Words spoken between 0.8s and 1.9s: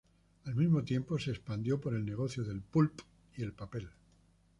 tiempo se expandió